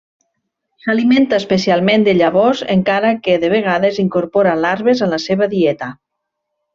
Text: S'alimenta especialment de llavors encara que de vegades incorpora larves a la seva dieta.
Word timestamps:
S'alimenta 0.83 1.37
especialment 1.41 2.05
de 2.07 2.15
llavors 2.17 2.63
encara 2.77 3.11
que 3.27 3.35
de 3.45 3.51
vegades 3.55 3.99
incorpora 4.07 4.55
larves 4.67 5.05
a 5.09 5.15
la 5.17 5.21
seva 5.31 5.51
dieta. 5.57 5.91